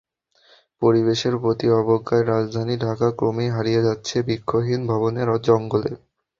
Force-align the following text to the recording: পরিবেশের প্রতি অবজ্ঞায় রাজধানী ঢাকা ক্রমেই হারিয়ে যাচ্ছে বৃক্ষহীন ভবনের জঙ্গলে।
পরিবেশের 0.81 1.35
প্রতি 1.37 1.67
অবজ্ঞায় 1.79 2.25
রাজধানী 2.25 2.75
ঢাকা 2.77 3.07
ক্রমেই 3.11 3.49
হারিয়ে 3.49 3.85
যাচ্ছে 3.87 4.15
বৃক্ষহীন 4.27 4.81
ভবনের 4.87 5.27
জঙ্গলে। 5.27 5.91